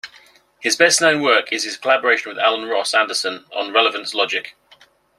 His 0.59 0.75
best-known 0.75 1.21
work 1.21 1.53
is 1.53 1.63
his 1.63 1.77
collaboration 1.77 2.29
with 2.31 2.39
Alan 2.39 2.67
Ross 2.67 2.95
Anderson 2.95 3.45
on 3.55 3.71
relevance 3.71 4.15
logic. 4.15 4.55